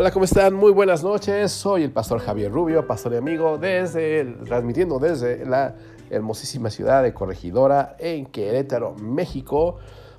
[0.00, 0.54] Hola, ¿cómo están?
[0.54, 1.50] Muy buenas noches.
[1.50, 5.74] Soy el pastor Javier Rubio, pastor y amigo, desde, transmitiendo desde la
[6.08, 9.78] hermosísima ciudad de Corregidora en Querétaro, México.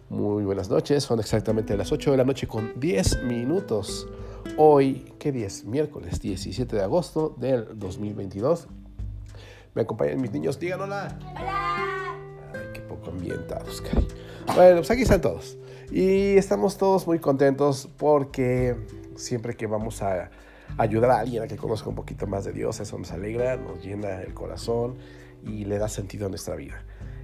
[0.09, 4.05] Muy buenas noches, son exactamente las 8 de la noche con 10 minutos.
[4.57, 5.63] Hoy, ¿qué día es?
[5.63, 8.67] Miércoles 17 de agosto del 2022.
[9.75, 11.17] Me acompañan mis niños, digan hola.
[11.39, 12.17] Hola.
[12.53, 14.05] Ay, qué poco ambientados, cari.
[14.57, 15.57] Bueno, pues aquí están todos.
[15.89, 18.75] Y estamos todos muy contentos porque
[19.19, 20.29] siempre que vamos a
[20.77, 23.83] ayudar a alguien a que conozca un poquito más de Dios, eso nos alegra, nos
[23.83, 24.97] llena el corazón
[25.43, 26.83] y le da sentido a nuestra vida.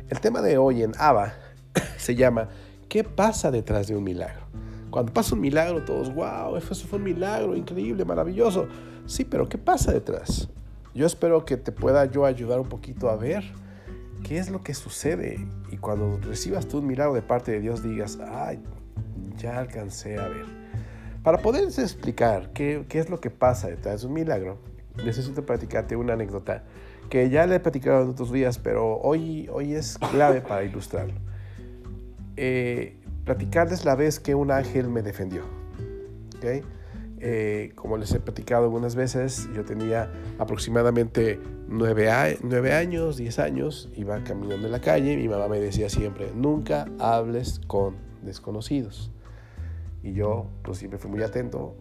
[0.10, 1.34] El tema de hoy en ABA
[1.98, 2.50] se llama
[2.90, 4.46] ¿Qué pasa detrás de un milagro?
[4.90, 8.68] Cuando pasa un milagro, todos, wow, eso fue un milagro, increíble, maravilloso.
[9.06, 10.48] Sí, pero ¿qué pasa detrás?
[10.94, 13.44] Yo espero que te pueda yo ayudar un poquito a ver
[14.24, 15.46] qué es lo que sucede.
[15.72, 18.64] Y cuando recibas tú un milagro de parte de Dios, digas, ay,
[19.38, 20.65] ya alcancé a ver.
[21.26, 24.60] Para poder explicar qué, es lo que pasa detrás de un milagro,
[25.04, 26.62] necesito platicarte una anécdota
[27.10, 31.16] que ya le he platicado en otros días, pero hoy, hoy es clave para ilustrarlo.
[32.38, 35.42] Eh, platicarles la vez que un ángel me defendió.
[36.38, 36.62] ¿okay?
[37.18, 44.24] Eh, como les he platicado algunas veces, yo tenía aproximadamente nueve, años, diez años, iba
[44.24, 49.12] caminando en la calle, mi mamá me decía siempre, nunca hables con desconocidos.
[50.06, 51.76] Y yo pues siempre fui muy atento,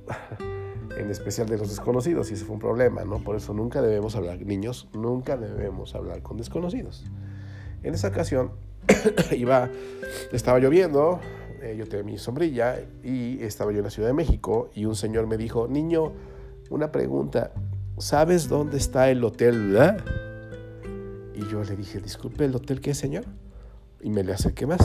[0.96, 3.18] en especial de los desconocidos, y ese fue un problema, ¿no?
[3.18, 7.04] Por eso nunca debemos hablar, niños, nunca debemos hablar con desconocidos.
[7.82, 8.52] En esa ocasión
[9.36, 9.68] iba,
[10.32, 11.20] estaba lloviendo,
[11.60, 14.96] eh, yo tenía mi sombrilla y estaba yo en la Ciudad de México y un
[14.96, 16.12] señor me dijo, niño,
[16.70, 17.52] una pregunta,
[17.98, 19.76] ¿sabes dónde está el hotel?
[21.34, 23.26] Y yo le dije, disculpe, ¿el hotel qué, señor?
[24.00, 24.80] Y me le acerqué más.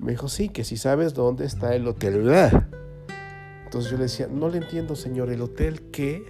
[0.00, 2.30] Me dijo, sí, que si sabes dónde está el hotel.
[3.64, 6.24] Entonces yo le decía, no le entiendo, señor, ¿el hotel qué?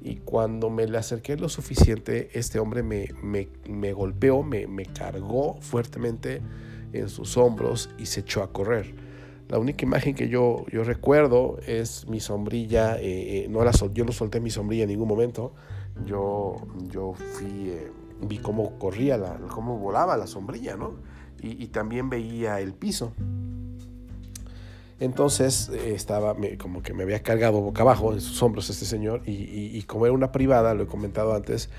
[0.00, 5.58] Y cuando me le acerqué lo suficiente, este hombre me, me, golpeó, me, me, cargó
[5.60, 6.40] fuertemente
[6.92, 8.94] en sus hombros y se echó a correr.
[9.48, 14.04] La única imagen que yo, yo recuerdo es mi sombrilla, eh, eh, no la yo
[14.04, 15.52] no solté mi sombrilla en ningún momento,
[16.04, 16.56] yo,
[16.90, 17.90] yo fui, eh,
[18.20, 20.96] vi cómo corría, la, cómo volaba la sombrilla, ¿no?
[21.42, 23.12] Y, también veía el piso.
[25.00, 29.22] Entonces eh, estaba como que me había cargado boca abajo en sus hombros este señor
[29.26, 31.70] y, como era una privada, lo he comentado antes,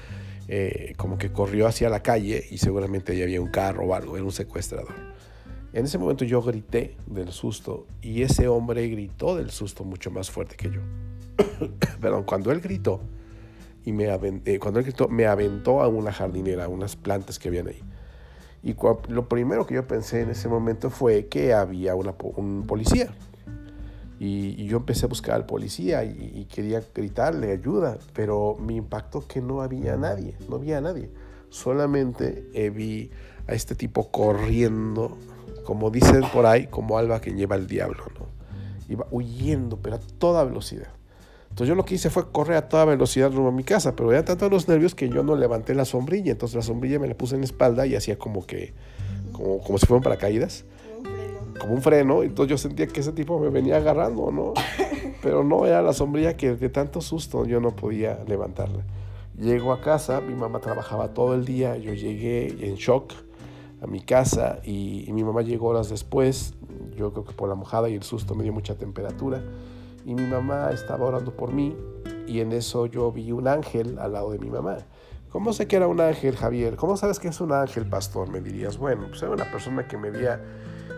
[0.47, 4.16] eh, como que corrió hacia la calle y seguramente ahí había un carro o algo,
[4.16, 4.94] era un secuestrador.
[5.72, 10.31] En ese momento yo grité del susto y ese hombre gritó del susto mucho más
[10.31, 10.81] fuerte que yo.
[12.02, 13.02] Perdón, cuando él gritó
[13.86, 14.06] y me
[14.46, 17.81] eh, cuando él gritó me aventó a una jardinera, a unas plantas que habían ahí.
[18.62, 18.75] Y
[19.08, 23.14] lo primero que yo pensé en ese momento fue que había una, un policía.
[24.20, 29.42] Y, yo empecé a buscar al policía y, quería gritarle ayuda, pero me impactó que
[29.42, 31.09] no había nadie, no había nadie.
[31.50, 33.12] Solamente eh, vi
[33.47, 35.18] a este tipo corriendo,
[35.64, 38.28] como dicen por ahí, como alba que lleva el diablo, ¿no?
[38.90, 40.98] Iba huyendo, pero a toda velocidad.
[41.49, 44.11] Entonces yo lo que hice fue correr a toda velocidad rumbo a mi casa, pero
[44.13, 46.31] ya tanto los nervios que yo no levanté la sombrilla.
[46.31, 48.73] Entonces la sombrilla me la puse en la espalda y hacía como que,
[49.33, 50.65] como, como si fueran paracaídas.
[51.59, 52.23] Como un freno.
[52.23, 54.53] Entonces yo sentía que ese tipo me venía agarrando, ¿no?
[55.21, 58.83] Pero no era la sombrilla que de tanto susto yo no podía levantarla.
[59.37, 63.13] Llego a casa, mi mamá trabajaba todo el día, yo llegué en shock
[63.81, 66.53] a mi casa y, y mi mamá llegó horas después.
[66.95, 69.41] Yo creo que por la mojada y el susto me dio mucha temperatura
[70.09, 71.78] y mi mamá estaba orando por mí
[72.25, 74.78] y en eso yo vi un ángel al lado de mi mamá.
[75.30, 76.78] ¿Cómo sé que era un ángel, Javier?
[76.78, 78.28] ¿Cómo sabes que es un ángel, pastor?
[78.28, 80.42] Me dirías, bueno, pues era una persona que me medía,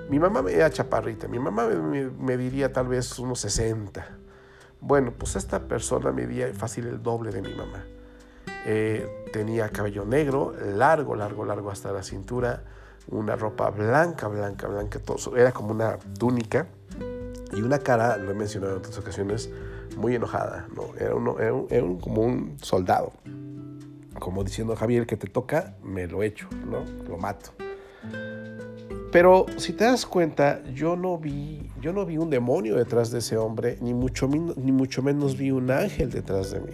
[0.10, 4.18] mi mamá me medía chaparrita, mi mamá me, tal vez unos 60.
[4.80, 7.84] Bueno, pues esta persona medía fácil el doble de mi mamá.
[8.66, 12.64] Eh, tenía cabello negro, largo, largo, largo hasta la cintura,
[13.10, 16.68] una ropa blanca, blanca, blanca, todo, era como una túnica
[17.54, 19.50] y una cara, lo he mencionado en otras ocasiones,
[19.98, 20.96] muy enojada, ¿no?
[20.98, 23.12] Era, uno, un, como un soldado,
[24.20, 26.84] como diciendo, Javier, que te toca, me lo echo, ¿no?
[27.08, 27.52] Lo mato.
[29.12, 33.20] Pero si te das cuenta, yo no vi, yo no vi un demonio detrás de
[33.20, 36.72] ese hombre, ni mucho, ni mucho menos vi un ángel detrás de mí.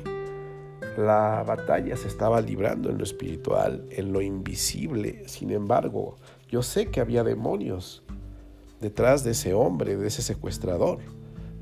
[0.98, 5.28] La batalla se estaba librando en lo espiritual, en lo invisible.
[5.28, 6.16] Sin embargo,
[6.48, 8.04] yo sé que había demonios
[8.82, 11.00] detrás de ese hombre, de ese secuestrador,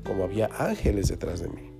[0.04, 1.70] como había ángeles detrás de mí.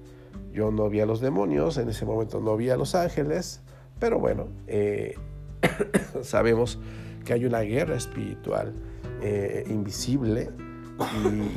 [0.52, 3.60] Yo no vi a los demonios, en ese momento no vi a los ángeles,
[3.98, 5.14] pero bueno, eh,
[6.22, 6.78] sabemos
[7.24, 8.74] que hay una guerra espiritual
[9.22, 10.50] eh, invisible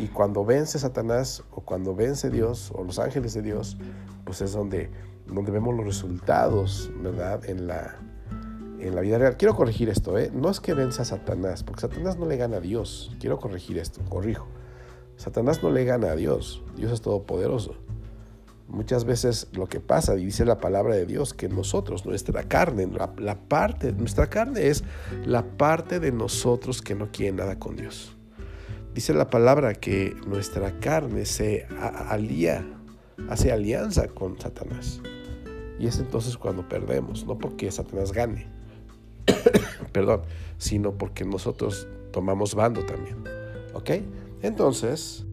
[0.02, 3.78] Y, cuando vence Satanás o cuando vence Dios o los ángeles de Dios,
[4.26, 4.90] pues es donde,
[5.28, 7.46] donde vemos los resultados, ¿verdad?
[7.46, 7.98] En la,
[8.82, 9.38] en la vida real.
[9.38, 10.32] Quiero corregir esto, ¿eh?
[10.34, 13.16] No es que venza a Satanás, porque Satanás no le gana a Dios.
[13.20, 14.48] Quiero corregir esto, corrijo.
[15.18, 16.64] Satanás no le gana a Dios.
[16.78, 17.76] Dios es todopoderoso.
[18.70, 22.88] Muchas veces lo que pasa, y dice la palabra de Dios, que nosotros, nuestra carne,
[23.18, 24.84] la, parte, nuestra carne es
[25.26, 28.16] la parte de nosotros que no quiere nada con Dios.
[28.94, 31.66] Dice la palabra que nuestra carne se
[32.10, 32.64] alía,
[33.28, 35.02] hace alianza con Satanás.
[35.80, 38.59] Y es entonces cuando perdemos, no porque Satanás gane,
[39.92, 40.22] perdón,
[40.58, 43.18] sino porque nosotros tomamos bando también.
[43.74, 43.92] ¿Ok?
[44.42, 45.26] Entonces,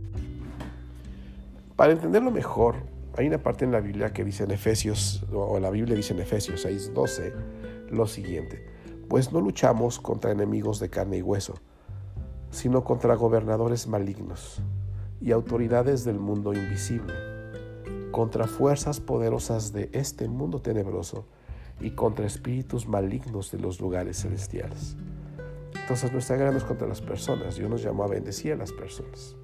[1.76, 2.76] para entenderlo mejor,
[3.16, 6.20] hay una parte en la Biblia que dice en Efesios, o la Biblia dice en
[6.20, 7.32] Efesios 6, 12,
[7.90, 8.66] lo siguiente,
[9.08, 11.54] pues no luchamos contra enemigos de carne y hueso,
[12.50, 14.60] sino contra gobernadores malignos
[15.20, 17.14] y autoridades del mundo invisible,
[18.10, 21.26] contra fuerzas poderosas de este mundo tenebroso
[21.80, 24.96] y contra espíritus malignos de los lugares celestiales.
[25.80, 28.72] Entonces nuestra guerra no es contra las personas, Dios nos llamó a bendecir a las
[28.72, 29.36] personas.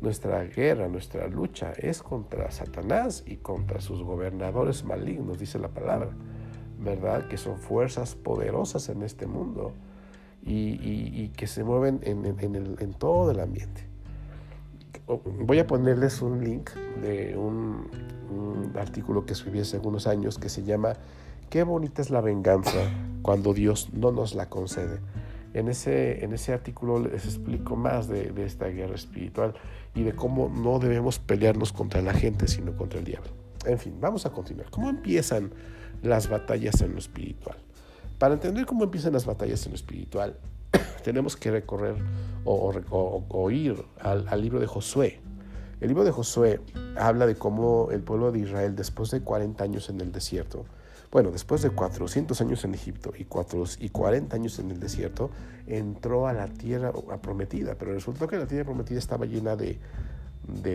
[0.00, 6.10] Nuestra guerra, nuestra lucha es contra Satanás y contra sus gobernadores malignos, dice la palabra,
[6.78, 7.28] ¿verdad?
[7.28, 9.72] Que son fuerzas poderosas en este mundo
[10.42, 13.86] y, que se mueven en, todo el ambiente.
[15.06, 16.70] Voy a ponerles un link
[17.00, 17.88] de un,
[18.30, 20.94] un artículo que escribí hace algunos años que se llama
[21.54, 22.90] Qué bonita es la venganza
[23.22, 24.98] cuando Dios no nos la concede.
[25.52, 29.54] En ese, en ese artículo les explico más de, esta guerra espiritual
[29.94, 33.30] y de cómo no debemos pelearnos contra la gente, sino contra el diablo.
[33.66, 34.68] En fin, vamos a continuar.
[34.70, 35.52] ¿Cómo empiezan
[36.02, 37.56] las batallas en lo espiritual?
[38.18, 40.36] Para entender cómo empiezan las batallas en lo espiritual,
[41.04, 41.94] tenemos que recorrer
[42.44, 45.20] o, ir al, al, libro de Josué.
[45.80, 46.60] El libro de Josué
[46.96, 50.66] habla de cómo el pueblo de Israel, después de 40 años en el desierto,
[51.14, 55.30] bueno, después de 400 años en Egipto y, 40 años en el desierto,
[55.68, 59.78] entró a la tierra prometida, pero resultó que la tierra prometida estaba llena de,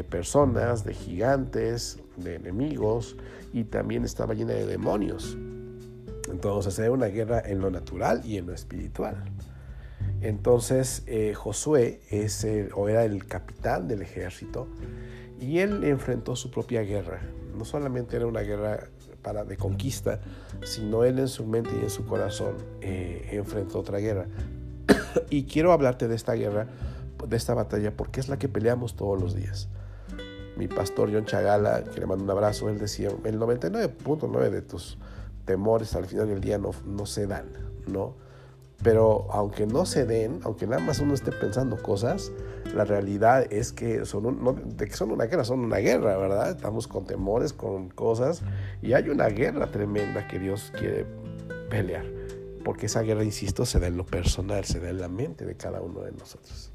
[0.06, 3.18] personas, de gigantes, de enemigos
[3.52, 5.38] y también estaba llena de demonios.
[6.32, 9.22] Entonces era una guerra en lo natural y en lo espiritual.
[10.22, 14.70] Entonces eh, Josué es o era el capitán del ejército
[15.38, 17.20] y él enfrentó su propia guerra.
[17.60, 18.88] No solamente era una guerra
[19.22, 20.22] para, de conquista,
[20.64, 24.28] sino él en su mente y en su corazón eh, enfrentó otra guerra.
[25.30, 26.68] y quiero hablarte de esta guerra,
[27.28, 29.68] de esta batalla, porque es la que peleamos todos los días.
[30.56, 34.98] Mi pastor John Chagala, que le mando un abrazo, él decía, el 99.9 de tus
[35.44, 37.48] temores al final del día no, no se dan,
[37.88, 38.16] ¿no?
[38.82, 42.32] Pero aunque no se den, aunque nada más uno esté pensando cosas,
[42.74, 46.51] la realidad es que son, de que son una guerra, son una guerra, ¿verdad?
[46.51, 48.42] Estamos con temores, con cosas,
[48.81, 51.06] y hay una guerra tremenda que Dios quiere
[51.69, 52.06] pelear.
[52.63, 55.56] Porque esa guerra, insisto, se da en lo personal, se da en la mente de
[55.56, 56.71] cada uno de nosotros.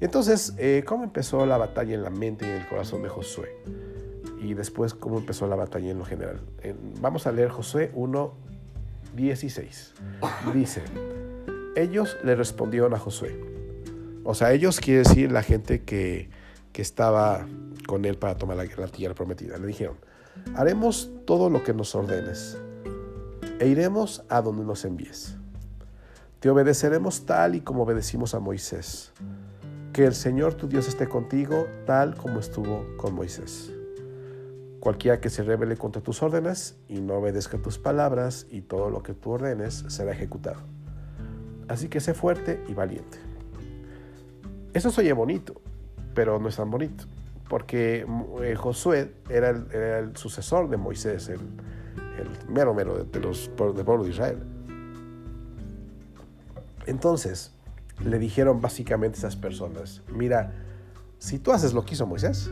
[0.00, 3.48] Entonces, eh, ¿cómo empezó la batalla en la mente y en el corazón de Josué?
[4.40, 6.40] Y después, ¿cómo empezó la batalla en lo general?
[7.00, 8.34] vamos a leer Josué 1,
[9.14, 9.94] 16.
[10.52, 10.82] Dice,
[11.76, 13.55] ellos le respondieron a Josué.
[14.26, 16.28] O sea, ellos quiere decir la gente que,
[16.72, 17.46] que estaba
[17.86, 19.56] con él para tomar la, la tierra prometida.
[19.56, 19.96] Le dijeron,
[20.56, 22.58] haremos todo lo que nos ordenes
[23.60, 25.36] e iremos a donde nos envíes.
[26.40, 29.12] Te obedeceremos tal y como obedecimos a Moisés.
[29.92, 33.72] Que el Señor tu Dios esté contigo tal como estuvo con Moisés.
[34.80, 39.04] Cualquiera que se rebele contra tus órdenes y no obedezca tus palabras y todo lo
[39.04, 40.62] que tú ordenes será ejecutado.
[41.68, 43.35] Así que sé fuerte y valiente.
[44.76, 45.62] Eso se bonito,
[46.14, 47.04] pero no es tan bonito,
[47.48, 48.06] porque
[48.42, 51.40] eh, Josué era el, sucesor de Moisés, el,
[52.46, 54.36] mero mero de, los, del pueblo de Israel.
[56.84, 57.54] Entonces
[58.04, 60.52] le dijeron básicamente a esas personas, mira,
[61.18, 62.50] si tú haces lo que hizo Moisés,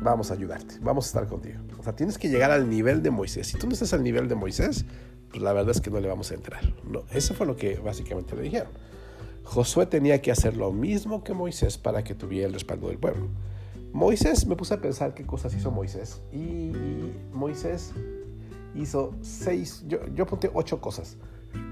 [0.00, 1.60] vamos a ayudarte, vamos a estar contigo.
[1.78, 3.46] O sea, tienes que llegar al nivel de Moisés.
[3.46, 4.86] Si tú no estás al nivel de Moisés,
[5.28, 6.62] pues la verdad es que no le vamos a entrar.
[6.82, 8.70] No, eso fue lo que básicamente le dijeron.
[9.44, 13.28] Josué tenía que hacer lo mismo que Moisés para que tuviera el respaldo del pueblo.
[13.92, 16.22] Moisés, me puse a pensar qué cosas hizo Moisés.
[16.32, 16.72] Y
[17.32, 17.92] Moisés
[18.74, 21.16] hizo seis, yo, yo apunté ocho cosas.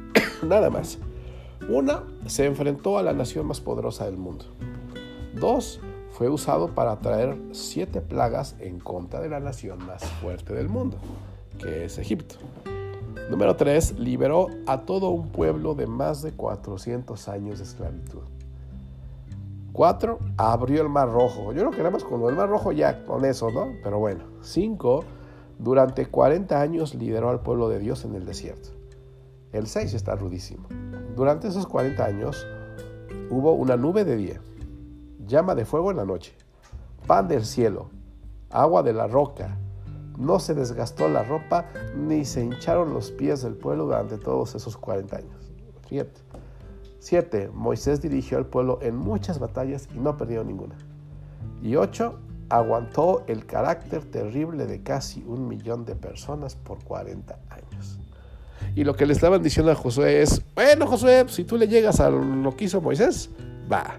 [0.42, 0.98] Nada más.
[1.68, 4.46] Una, se enfrentó a la nación más poderosa del mundo.
[5.34, 10.68] Dos, fue usado para traer siete plagas en contra de la nación más fuerte del
[10.68, 10.98] mundo,
[11.58, 12.36] que es Egipto.
[13.30, 14.00] Número 3.
[14.00, 18.22] Liberó a todo un pueblo de más de 400 años de esclavitud.
[19.72, 21.52] Cuatro, abrió el mar rojo.
[21.52, 23.68] Yo creo que nada más con el mar rojo ya, con eso, ¿no?
[23.84, 24.24] Pero bueno.
[24.42, 25.04] Cinco,
[25.60, 28.70] durante 40 años lideró al pueblo de Dios en el desierto.
[29.52, 30.66] El 6 está rudísimo.
[31.14, 32.46] Durante esos 40 años
[33.30, 34.40] hubo una nube de día,
[35.24, 36.34] llama de fuego en la noche,
[37.06, 37.90] pan del cielo,
[38.50, 39.56] agua de la roca.
[40.20, 41.64] No se desgastó la ropa
[41.96, 45.50] ni se hincharon los pies del pueblo durante todos esos 40 años.
[45.88, 46.20] Fíjate.
[46.98, 47.50] 7.
[47.54, 50.76] Moisés dirigió al pueblo en muchas batallas y no perdió ninguna.
[51.62, 52.18] Y 8.
[52.50, 57.98] Aguantó el carácter terrible de casi un millón de personas por 40 años.
[58.74, 61.98] Y lo que le estaban diciendo a Josué es, bueno Josué, si tú le llegas
[62.00, 63.30] a lo que hizo Moisés,
[63.72, 63.96] va,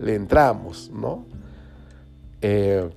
[0.00, 1.26] le entramos, ¿no?
[2.40, 2.90] Eh,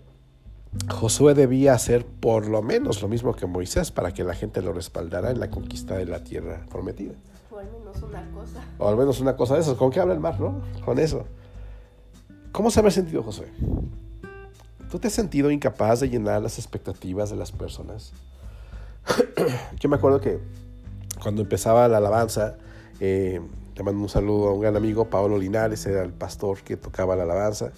[0.89, 4.73] Josué debía hacer por lo menos lo mismo que Moisés para que la gente lo
[4.73, 7.13] respaldara en la conquista de la tierra prometida.
[7.51, 8.65] O al menos una cosa.
[8.79, 9.75] O al menos una cosa de esas.
[9.75, 10.61] ¿Con qué habla el mar, no?
[10.83, 11.25] Con eso.
[12.51, 13.47] ¿Cómo se ha sentido Josué?
[14.91, 18.13] ¿Tú te has sentido incapaz de llenar las expectativas de las personas?
[19.79, 20.39] Yo me acuerdo que
[21.21, 22.57] cuando empezaba la alabanza,
[22.99, 23.41] eh,
[23.75, 27.15] le mando un saludo a un gran amigo, Paolo Linares, era el pastor que tocaba
[27.15, 27.71] la alabanza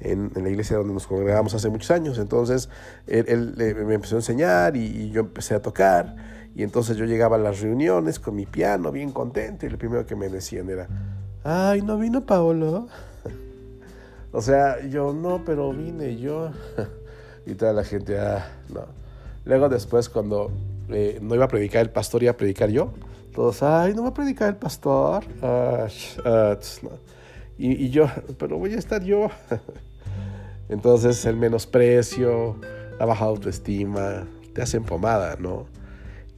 [0.00, 2.18] en, la iglesia donde nos congregamos hace muchos años.
[2.18, 2.68] Entonces,
[3.06, 3.54] él,
[3.86, 6.16] me empezó a enseñar y, yo empecé a tocar.
[6.54, 10.06] Y entonces yo llegaba a las reuniones con mi piano, bien contento, y lo primero
[10.06, 10.88] que me decían era,
[11.44, 12.88] ay, ¿no vino Paolo?
[14.32, 16.50] o sea, yo no, pero vine yo.
[17.46, 18.86] y toda la gente, ah, no.
[19.44, 20.50] Luego después, cuando
[20.88, 22.92] eh, no iba a predicar el pastor, iba a predicar yo.
[23.34, 25.24] Todos, ay, no va a predicar el pastor.
[25.42, 25.88] Ah,
[26.24, 26.56] ah,
[27.58, 28.06] y, yo,
[28.38, 29.28] pero voy a estar yo.
[30.68, 32.56] Entonces el menosprecio,
[32.98, 35.66] la baja autoestima, te hacen pomada, ¿no?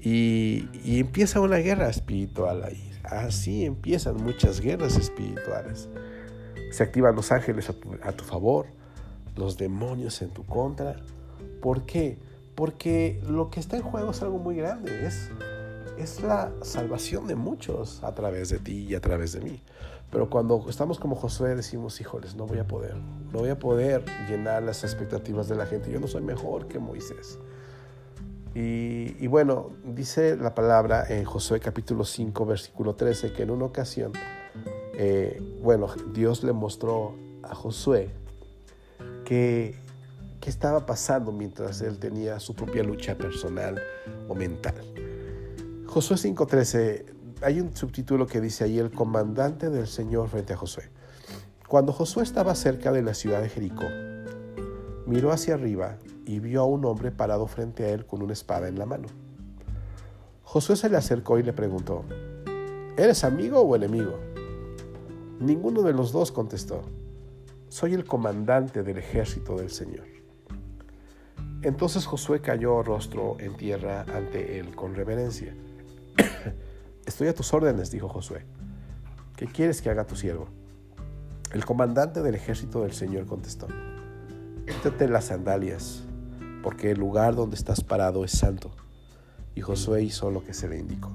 [0.01, 2.91] Y, empieza una guerra espiritual ahí.
[3.05, 5.89] Así empiezan muchas guerras espirituales.
[6.73, 8.67] Se activan los ángeles a tu, a tu favor,
[9.37, 10.97] los demonios en tu contra.
[11.63, 12.19] ¿Por qué?
[12.55, 15.31] Porque lo que está en juego es algo muy grande, es,
[15.97, 19.63] es la salvación de muchos a través de ti y a través de mí.
[20.11, 22.97] Pero cuando estamos como Josué decimos, híjoles, no voy a poder,
[23.33, 26.79] no voy a poder llenar las expectativas de la gente, yo no soy mejor que
[26.79, 27.39] Moisés.
[28.55, 34.13] Y, bueno, dice la palabra en Josué capítulo 5, versículo 13, que en una ocasión,
[34.95, 38.11] eh, bueno, Dios le mostró a Josué
[39.25, 39.77] que
[40.41, 43.81] qué estaba pasando mientras él tenía su propia lucha personal
[44.29, 44.75] o mental.
[45.87, 47.05] Josué 5:13,
[47.43, 50.91] hay un subtítulo que dice ahí el comandante del Señor frente a Josué.
[51.69, 53.85] Cuando Josué estaba cerca de la ciudad de Jericó,
[55.07, 58.69] miró hacia arriba y vio a un hombre parado frente a él con una espada
[58.69, 59.09] en la mano.
[60.43, 62.05] Josué se le acercó y le preguntó,
[62.97, 64.19] ¿eres amigo o enemigo?
[65.39, 66.83] Ninguno de los dos contestó,
[67.69, 70.07] soy el comandante del ejército del Señor.
[71.63, 75.55] Entonces Josué cayó rostro en tierra ante él con reverencia.
[77.09, 78.45] Estoy a tus órdenes, dijo Josué.
[79.35, 80.47] ¿Qué quieres que haga tu siervo?
[81.55, 83.67] El comandante del ejército del Señor contestó.
[84.67, 86.03] Quítate las sandalias,
[86.63, 88.73] porque el lugar donde estás parado es santo.
[89.55, 91.11] Y Josué hizo lo que se le indicó.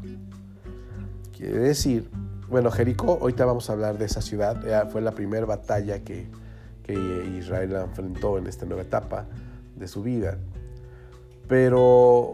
[1.37, 2.09] Quiere decir,
[2.49, 6.27] bueno, Jericó, ahorita vamos a hablar de esa ciudad, fue la primera batalla que,
[6.81, 6.95] que
[7.37, 9.27] Israel enfrentó en esta nueva etapa
[9.75, 10.39] de su vida.
[11.47, 12.33] Pero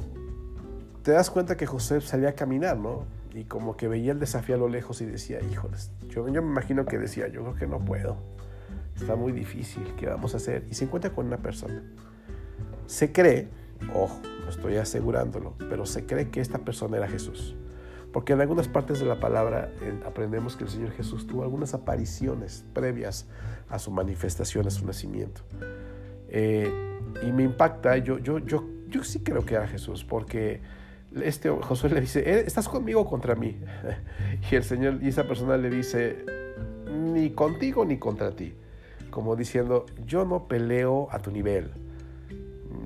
[1.04, 3.19] te das cuenta que José salía a caminar, ¿no?
[3.40, 6.50] Y como que veía el desafío a lo lejos y decía, híjoles, yo, yo me
[6.50, 8.18] imagino que decía, yo creo que no puedo.
[8.98, 10.66] Está muy difícil, ¿qué vamos a hacer?
[10.70, 11.82] Y se encuentra con una persona.
[12.86, 13.48] Se cree,
[13.96, 17.56] ojo, no estoy asegurándolo, pero se cree que esta persona era Jesús.
[18.12, 19.72] Porque en algunas partes de la palabra
[20.06, 23.26] aprendemos que el Señor Jesús tuvo algunas apariciones previas
[23.70, 25.44] a su manifestación, a su nacimiento.
[26.28, 26.70] Eh,
[27.24, 30.60] y me impacta, yo, yo, yo, yo sí creo que era Jesús, porque
[31.16, 33.58] este Josué le dice, eh, ¿estás conmigo o contra mí?
[34.52, 36.26] Y el Señor, y esa persona le dice,
[36.90, 38.54] ni contigo ni contra ti.
[39.10, 41.72] Como diciendo, yo no peleo a tu nivel.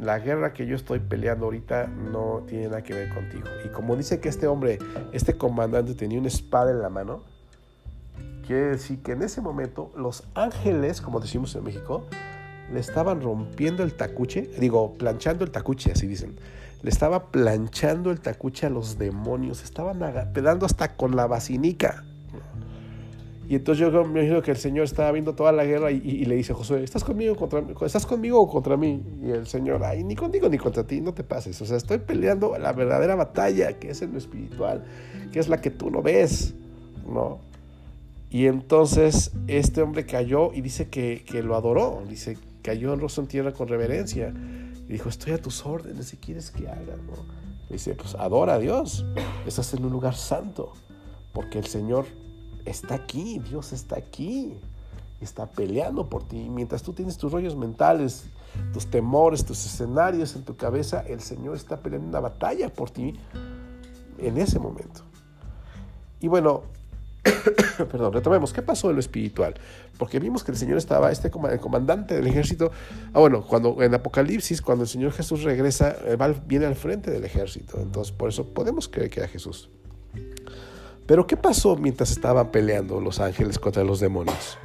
[0.02, 3.46] La guerra que yo estoy peleando ahorita no tiene nada que ver contigo.
[3.66, 4.80] Y como dice que este hombre,
[5.12, 7.24] este comandante tenía una espada en la mano,
[8.46, 12.06] quiere decir que en ese momento los ángeles, como decimos en México,
[12.72, 16.38] le estaban rompiendo el tacuche, digo, planchando el tacuche, así dicen.
[16.84, 20.00] Le estaba planchando el tacuche a los demonios, estaban
[20.34, 22.04] pedando hasta con la basinica.
[23.48, 26.36] Y entonces yo me imagino que el Señor estaba viendo toda la guerra y, le
[26.36, 29.02] dice Josué, ¿estás conmigo, contra, ¿estás conmigo o contra mí?
[29.22, 31.62] Y el Señor, ay, ni contigo ni contra ti, no te pases.
[31.62, 34.84] O sea, estoy peleando la verdadera batalla, que es en lo espiritual,
[35.32, 36.54] que es la que tú no ves,
[37.08, 37.40] ¿no?
[38.30, 43.24] Y entonces este hombre cayó y dice que, que lo adoró, dice, cayó en rostro
[43.24, 44.34] en tierra con reverencia.
[44.88, 47.14] Y dijo, estoy a tus órdenes, si quieres que haga, ¿no?
[47.70, 49.06] Dice, pues adora a Dios,
[49.48, 50.74] estás en un lugar santo,
[51.32, 52.06] porque el Señor
[52.66, 54.54] está aquí, Dios está aquí,
[55.22, 56.50] está peleando por ti.
[56.50, 58.26] Mientras tú tienes tus rollos mentales,
[58.74, 63.14] tus temores, tus escenarios en tu cabeza, el Señor está peleando una batalla por ti
[64.18, 65.02] en ese momento.
[66.20, 66.64] Y bueno,
[67.92, 69.54] perdón, retomemos, ¿qué pasó en lo espiritual?
[69.98, 72.72] Porque vimos que el Señor estaba, este el comandante del ejército,
[73.14, 75.96] ah bueno, cuando en Apocalipsis, cuando el Señor Jesús regresa,
[76.46, 79.70] viene al frente del ejército, entonces por eso podemos creer que era Jesús.
[81.06, 84.58] Pero ¿qué pasó mientras estaban peleando los ángeles contra los demonios?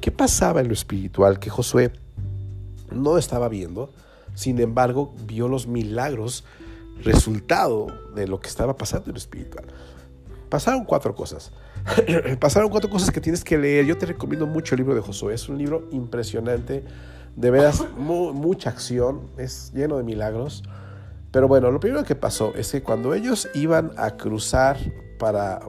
[0.00, 1.92] ¿Qué pasaba en lo espiritual que Josué
[2.90, 3.92] no estaba viendo?
[4.34, 6.44] Sin embargo, vio los milagros
[7.02, 9.66] resultado de lo que estaba pasando en lo espiritual.
[10.48, 11.52] Pasaron cuatro cosas.
[12.40, 13.86] Pasaron cuatro cosas que tienes que leer.
[13.86, 15.34] Yo te recomiendo mucho el libro de Josué.
[15.34, 16.84] Es un libro impresionante.
[17.36, 19.30] De veras, mucha acción.
[19.36, 20.62] Es lleno de milagros.
[21.30, 24.78] Pero bueno, lo primero que pasó es que cuando ellos iban a cruzar
[25.18, 25.60] para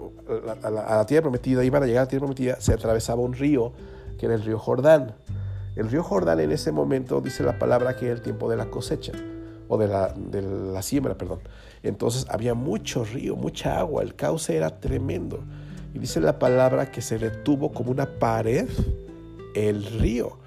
[0.64, 3.74] a la, tierra prometida, iban a llegar a la tierra prometida, se atravesaba un río,
[4.18, 5.16] que era el río Jordán.
[5.76, 8.66] El río Jordán en ese momento dice la palabra que era el tiempo de la
[8.66, 9.14] cosecha,
[9.68, 11.40] o de la, de la siembra, perdón.
[11.84, 15.44] Entonces había mucho río, mucha agua, el cauce era tremendo.
[15.98, 18.68] Dice la palabra que se detuvo como una pared
[19.56, 20.38] el río.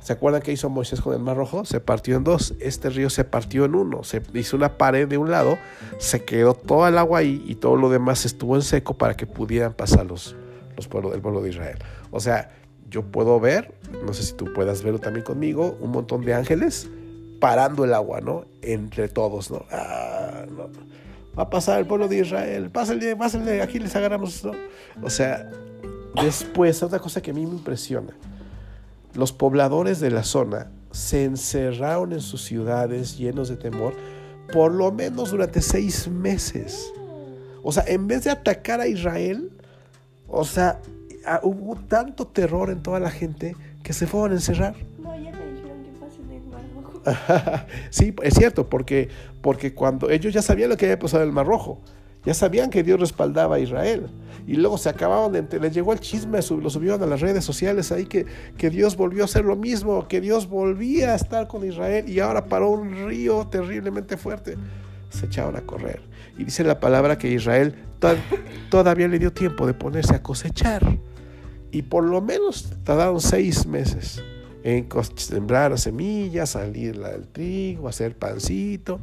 [0.00, 1.64] ¿Se acuerdan qué hizo Moisés con el Mar Rojo?
[1.64, 2.54] Se partió en dos.
[2.60, 4.04] Este río se partió en uno.
[4.04, 5.56] Se hizo una pared de un lado,
[5.98, 9.26] se quedó toda el agua ahí y todo lo demás estuvo en seco para que
[9.26, 10.36] pudieran pasar los,
[10.76, 11.78] los pueblos, el pueblo de Israel.
[12.10, 12.50] O sea,
[12.90, 13.74] yo puedo ver,
[14.04, 16.90] no sé si tú puedas verlo también conmigo, un montón de ángeles
[17.40, 18.44] parando el agua, ¿no?
[18.62, 19.64] Entre todos, ¿no?
[19.70, 20.68] Ah, no.
[21.38, 24.52] Va a pasar el pueblo de Israel, pásenle, pásenle, aquí les agarramos, ¿no?
[25.02, 25.50] O sea,
[26.22, 28.14] después, otra cosa que a mí me impresiona
[29.14, 33.94] los pobladores de la zona se encerraron en sus ciudades llenos de temor
[34.52, 36.92] por lo menos durante seis meses.
[37.62, 39.50] O sea, en vez de atacar a Israel,
[40.28, 40.80] o sea,
[41.42, 44.74] hubo tanto terror en toda la gente que se fueron a encerrar.
[47.90, 49.08] sí, es cierto, porque,
[49.40, 51.80] porque cuando ellos ya sabían lo que había pasado en el Mar Rojo.
[52.24, 54.06] Ya sabían que Dios respaldaba a Israel.
[54.46, 55.60] Y luego se acababan de...
[55.60, 58.24] Les llegó el chisme, lo subieron a las redes sociales ahí que,
[58.56, 62.20] que Dios volvió a hacer lo mismo, que Dios volvía a estar con Israel y
[62.20, 64.56] ahora paró un río terriblemente fuerte.
[65.10, 66.00] Se echaron a correr.
[66.38, 67.74] Y dice la palabra que Israel
[68.70, 70.98] todavía le dio tiempo de ponerse a cosechar.
[71.72, 74.22] Y por lo menos tardaron seis meses
[74.64, 78.98] en sembrar semillas, salir el trigo, hacer pancito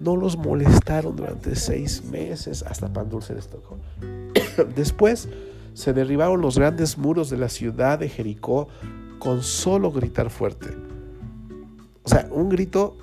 [0.00, 3.78] no los molestaron durante seis meses, hasta pan dulce les tocó.
[4.74, 5.28] Después
[5.74, 8.68] se derribaron los grandes muros de la ciudad de Jericó
[9.18, 10.68] con solo gritar fuerte.
[12.02, 12.96] O sea, un grito,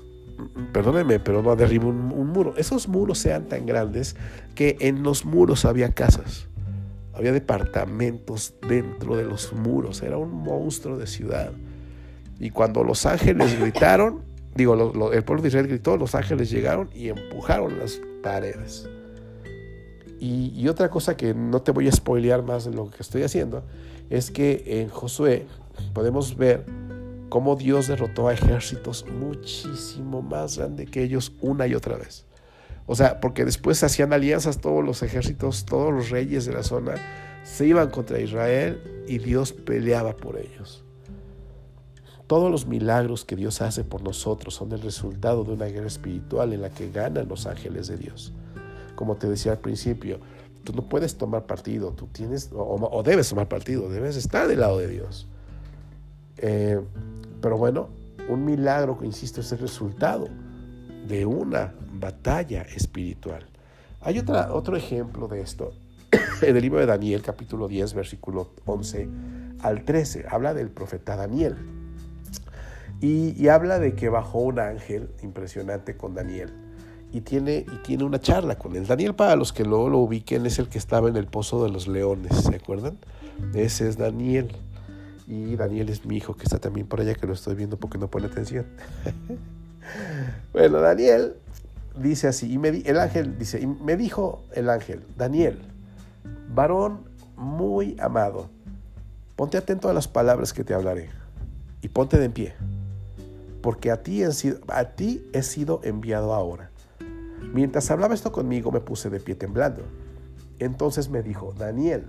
[0.73, 2.55] perdónenme, pero no derribó un, un muro.
[2.57, 4.15] Esos muros sean tan grandes
[4.55, 6.47] que en los muros había casas,
[7.13, 11.51] había departamentos dentro de los muros, era un monstruo de ciudad.
[12.39, 14.21] Y cuando los ángeles gritaron,
[14.55, 18.87] digo, el pueblo de Israel gritó, los ángeles llegaron y empujaron las paredes.
[20.19, 23.63] Y, otra cosa que no te voy a spoilear más de lo que estoy haciendo,
[24.09, 25.45] es que en Josué
[25.93, 26.65] podemos ver
[27.29, 32.25] cómo Dios derrotó a ejércitos muchísimo más grandes que ellos una y otra vez.
[32.87, 36.95] O sea, porque después hacían alianzas todos los ejércitos, todos los reyes de la zona,
[37.43, 40.86] se iban contra Israel y Dios peleaba por ellos.
[42.27, 46.51] Todos los milagros que Dios hace por nosotros son el resultado de una guerra espiritual
[46.51, 48.33] en la que ganan los ángeles de Dios.
[48.95, 50.19] Como te decía al principio,
[50.65, 54.77] tú no puedes tomar partido, tú tienes, o, debes tomar partido, debes estar del lado
[54.77, 55.25] de Dios.
[56.39, 56.81] Eh,
[57.41, 57.87] pero bueno,
[58.27, 60.27] un milagro, insisto, es el resultado
[61.07, 63.45] de una batalla espiritual.
[64.01, 65.71] Hay otra, otro ejemplo de esto
[66.41, 69.07] en el libro de Daniel, capítulo 10, versículo 11
[69.61, 70.25] al 13.
[70.29, 71.76] Habla del profeta Daniel.
[72.99, 76.51] Y, habla de que bajó un ángel impresionante con Daniel
[77.11, 78.87] y tiene, y tiene una charla con él.
[78.87, 81.69] Daniel, para los que luego lo ubiquen, es el que estaba en el pozo de
[81.69, 82.97] los leones, ¿se acuerdan?
[83.53, 84.51] Ese es Daniel.
[85.27, 87.99] Y Daniel es mi hijo que está también por allá, que lo estoy viendo porque
[87.99, 88.65] no pone atención.
[90.53, 91.35] bueno, Daniel
[91.95, 95.59] dice así, y me el ángel dice, y me dijo el ángel, Daniel,
[96.53, 97.01] varón
[97.35, 98.49] muy amado,
[99.35, 101.09] ponte atento a las palabras que te hablaré
[101.81, 102.53] y ponte de en pie
[103.67, 104.31] porque a ti, he
[105.43, 106.71] sido, enviado ahora.
[107.51, 109.83] Mientras hablaba esto conmigo me puse de pie temblando.
[110.57, 112.05] Entonces me dijo, Daniel,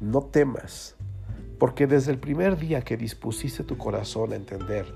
[0.00, 0.94] no temas,
[1.58, 4.86] porque desde el primer día que dispusiste tu corazón a entender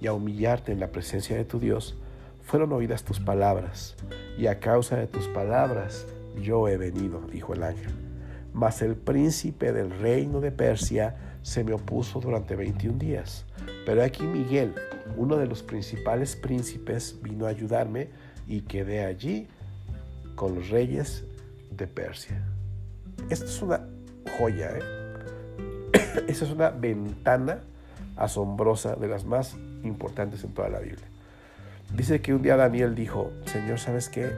[0.00, 1.96] y a humillarte en la presencia de tu Dios,
[2.42, 3.94] fueron oídas tus palabras,
[4.36, 6.08] y a causa de tus palabras
[6.42, 8.07] yo he venido, dijo el ángel.
[8.52, 13.44] Mas el príncipe del reino de Persia se me opuso durante 21 días.
[13.86, 14.74] Pero aquí Miguel,
[15.16, 18.08] uno de los principales príncipes, vino a ayudarme
[18.46, 19.48] y quedé allí
[20.34, 21.24] con los reyes
[21.70, 22.42] de Persia.
[23.30, 23.86] Esto es una
[24.38, 24.82] joya, ¿eh?
[26.28, 27.60] Esa es una ventana
[28.16, 31.06] asombrosa de las más importantes en toda la Biblia.
[31.94, 34.30] Dice que un día Daniel dijo, Señor, ¿sabes qué?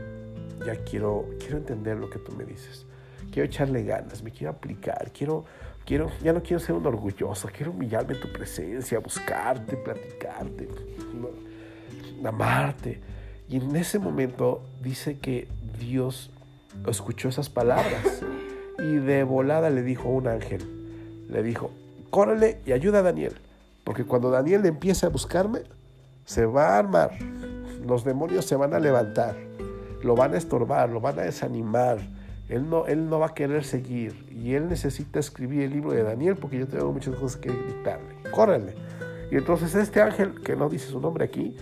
[0.65, 2.87] Ya quiero, quiero entender lo que tú me dices.
[3.31, 5.45] Quiero echarle ganas, me quiero aplicar, quiero,
[5.85, 10.69] quiero, ya no quiero ser un orgulloso, quiero humillarme en tu presencia, buscarte, platicarte,
[12.25, 13.01] amarte.
[13.49, 16.31] Y en ese momento dice que Dios
[16.89, 18.23] escuchó esas palabras
[18.79, 21.71] y de volada le dijo a un ángel, le dijo,
[22.11, 23.35] córrele y ayuda a Daniel,
[23.85, 25.61] porque cuando Daniel empiece a buscarme,
[26.25, 27.19] se va a armar,
[27.87, 29.37] los demonios se van a levantar,
[30.03, 31.99] lo van a estorbar, lo van a desanimar,
[32.51, 36.03] él no, él no va a querer seguir y él necesita escribir el libro de
[36.03, 38.75] Daniel porque yo tengo muchas cosas que dictarle, córrele.
[39.31, 41.57] Y entonces este ángel, que no dice su nombre aquí,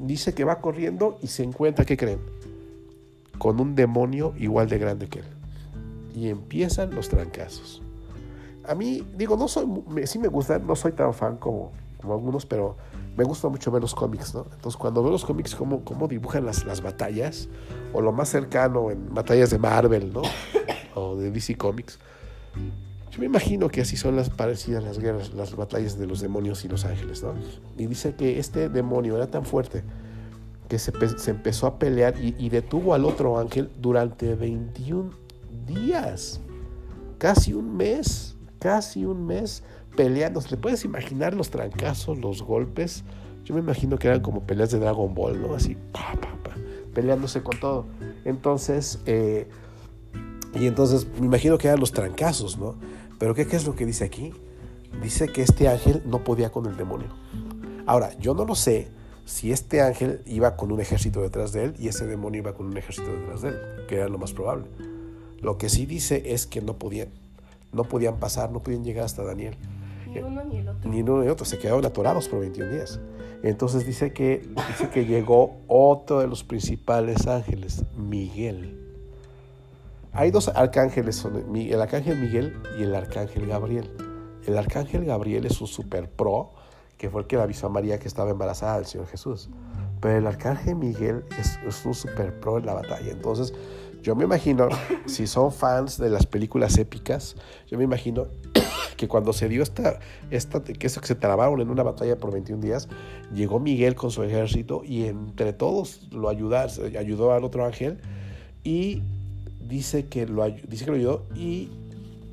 [0.00, 2.20] dice que va corriendo y se encuentra, ¿qué creen?
[3.36, 5.26] Con un demonio igual de grande que él.
[6.14, 7.82] Y empiezan los trancazos.
[8.64, 9.66] A mí, digo, no soy,
[10.06, 12.76] sí me gusta, no soy tan fan como, como algunos, pero
[13.16, 14.44] me gusta mucho ver los cómics, ¿no?
[14.52, 17.48] Entonces, cuando veo los cómics, cómo, cómo dibujan las, las batallas,
[17.92, 20.22] o lo más cercano en batallas de Marvel, ¿no?
[20.94, 21.98] O de DC Comics.
[23.10, 26.66] Yo me imagino que así son las parecidas las guerras, las batallas de los demonios
[26.66, 27.32] y los ángeles, ¿no?
[27.78, 29.84] Y dice que este demonio era tan fuerte
[30.68, 35.10] que se, se empezó a pelear y, y, detuvo al otro ángel durante 21
[35.66, 36.40] días,
[37.18, 39.62] casi un mes, casi un mes
[39.96, 40.40] peleando.
[40.40, 43.04] ¿Te puedes imaginar los trancazos, los golpes?
[43.44, 45.54] Yo me imagino que eran como peleas de Dragon Ball, ¿no?
[45.54, 46.54] Así, pa, pa, pa,
[46.94, 47.86] peleándose con todo.
[48.24, 49.48] Entonces, eh,
[50.54, 52.76] y entonces me imagino que eran los trancazos, ¿no?
[53.18, 54.32] Pero ¿qué, ¿qué es lo que dice aquí?
[55.02, 57.08] Dice que este ángel no podía con el demonio.
[57.86, 58.90] Ahora, yo no lo sé
[59.24, 62.66] si este ángel iba con un ejército detrás de él y ese demonio iba con
[62.66, 63.56] un ejército detrás de él,
[63.88, 64.66] que era lo más probable.
[65.40, 67.08] Lo que sí dice es que no podían,
[67.72, 69.56] no podían pasar, no podían llegar hasta Daniel.
[70.12, 70.90] Ni uno ni el otro.
[70.90, 73.00] Ni uno ni otro, se quedaron atorados por 21 días.
[73.42, 78.78] Entonces dice que, dice que llegó otro de los principales ángeles, Miguel.
[80.12, 83.90] Hay dos arcángeles, el arcángel Miguel y el arcángel Gabriel.
[84.46, 86.52] El arcángel Gabriel es un super pro,
[86.98, 89.48] que fue el que le avisó a María que estaba embarazada del Señor Jesús.
[90.00, 93.10] Pero el arcángel Miguel es, es un super pro en la batalla.
[93.10, 93.54] Entonces,
[94.02, 94.68] yo me imagino,
[95.06, 98.26] si son fans de las películas épicas, yo me imagino
[98.96, 99.98] que cuando se dio esta,
[100.30, 102.88] esta que, se trabaron en una batalla por 21 días,
[103.34, 107.98] llegó Miguel con su ejército y entre todos lo ayudar, ayudó al otro ángel
[108.64, 109.02] y
[109.60, 111.70] dice que lo, dice que lo ayudó y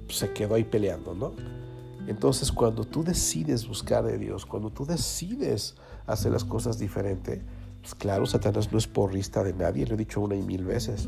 [0.10, 1.34] se quedó ahí peleando, ¿no?
[2.08, 5.76] Entonces, cuando tú decides buscar de Dios, cuando tú decides
[6.08, 7.44] hacer las cosas diferente,
[7.82, 11.08] pues claro, Satanás no es porrista de nadie, lo he dicho una y mil veces.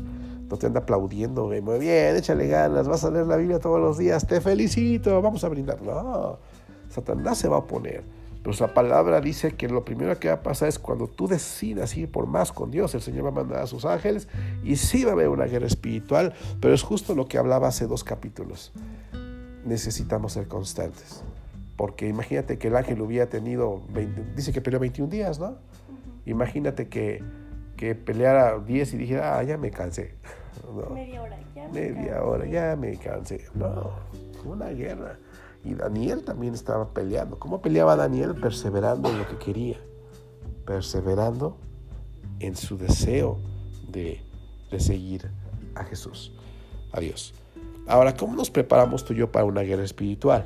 [0.52, 3.96] No te anda aplaudiendo, muy bien, échale ganas, vas a leer la Biblia todos los
[3.96, 5.80] días, te felicito, vamos a brindar.
[5.80, 6.40] No,
[6.90, 8.04] Satanás se va a oponer.
[8.42, 11.96] Pero la palabra dice que lo primero que va a pasar es cuando tú decidas
[11.96, 14.28] ir por más con Dios, el Señor va a mandar a sus ángeles
[14.62, 17.86] y sí va a haber una guerra espiritual, pero es justo lo que hablaba hace
[17.86, 18.74] dos capítulos.
[19.64, 21.24] Necesitamos ser constantes.
[21.78, 25.56] Porque imagínate que el ángel hubiera tenido, 20, dice que peleó 21 días, ¿no?
[26.26, 27.24] Imagínate que,
[27.78, 30.14] que peleara 10 y dijera, ah, ya me cansé.
[30.74, 30.90] No.
[30.94, 32.18] Media hora, ya me Media cansé.
[32.20, 33.46] hora, ya me cansé.
[33.54, 33.90] No,
[34.44, 35.18] una guerra.
[35.64, 37.38] Y Daniel también estaba peleando.
[37.38, 38.34] ¿Cómo peleaba Daniel?
[38.34, 39.78] Perseverando en lo que quería.
[40.66, 41.56] Perseverando
[42.40, 43.38] en su deseo
[43.88, 44.20] de,
[44.70, 45.30] de seguir
[45.74, 46.32] a Jesús,
[46.92, 47.34] a Dios.
[47.86, 50.44] Ahora, ¿cómo nos preparamos tú y yo para una guerra espiritual?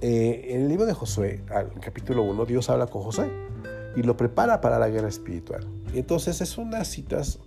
[0.00, 3.30] Eh, en el libro de Josué, al capítulo 1, Dios habla con Josué
[3.96, 5.66] y lo prepara para la guerra espiritual.
[5.92, 7.40] Entonces es unas citas,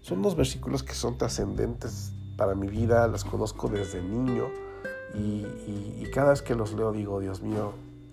[0.00, 4.48] son unos versículos que son trascendentes para mi vida, las conozco desde niño
[5.14, 7.72] y, cada vez que los leo digo, Dios mío,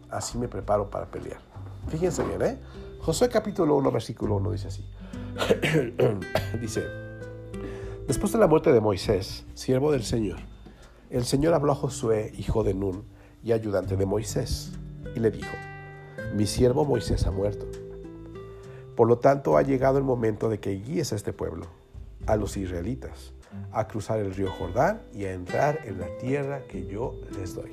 [0.09, 1.39] así me preparo para pelear.
[1.87, 2.59] Fíjense bien, ¿eh?
[2.99, 4.85] Josué capítulo 1, versículo 1 dice así.
[6.61, 6.83] dice,
[8.07, 10.39] después de la muerte de Moisés, siervo del Señor,
[11.09, 13.05] el Señor habló a Josué, hijo de Nun,
[13.41, 14.71] y ayudante de Moisés,
[15.15, 15.55] y le dijo,
[16.35, 17.65] mi siervo Moisés ha muerto.
[18.95, 21.65] Por lo tanto, ha llegado el momento de que guíes a este pueblo,
[22.27, 23.33] a los israelitas,
[23.71, 27.71] a cruzar el río Jordán y a entrar en la tierra que yo les doy.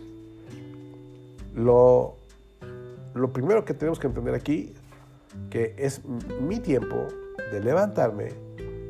[1.55, 2.17] Lo,
[3.15, 4.75] lo primero que tenemos que entender aquí,
[5.51, 6.03] que es
[6.41, 7.07] mi tiempo
[7.53, 8.33] de levantarme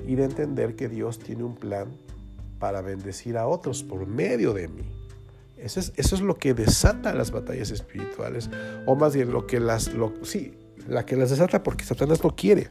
[0.07, 1.89] y de entender que Dios tiene un plan
[2.59, 4.85] para bendecir a otros por medio de mí.
[5.57, 8.51] Eso es, eso es lo que desata las batallas espirituales,
[8.87, 9.91] o más bien lo que las,
[10.23, 10.55] sí,
[10.89, 12.69] la que las desata porque Satanás no quiere,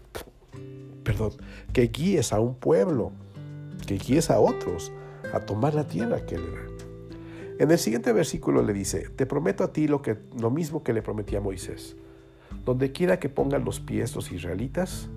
[1.03, 1.33] perdón,
[1.73, 3.11] que guíes a un pueblo,
[3.85, 4.91] que guíes a otros
[5.33, 6.69] a tomar la tierra que le da.
[7.59, 10.93] En el siguiente versículo le dice, te prometo a ti lo, que, lo mismo que
[10.93, 11.97] le prometí a Moisés.
[12.63, 15.09] Donde quiera que pongan los pies los israelitas,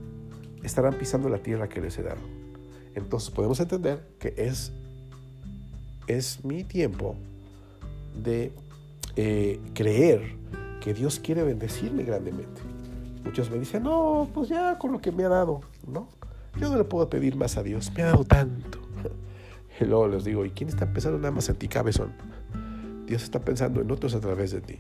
[0.64, 2.20] estarán pisando la tierra que les he dado.
[2.94, 4.72] Entonces podemos entender que es,
[6.09, 7.16] es mi tiempo
[8.20, 8.52] de
[9.16, 10.37] eh, creer
[10.81, 12.61] que Dios quiere bendecirme grandemente.
[13.25, 16.09] Muchos me dicen, no, pues ya con lo que me ha dado, ¿no?
[16.59, 18.79] Yo no le puedo pedir más a Dios, me ha dado tanto.
[19.81, 22.13] Y luego les digo, ¿y quién está pensando nada más en ti, cabezón?
[23.07, 24.79] Dios está pensando en otros a través de ti.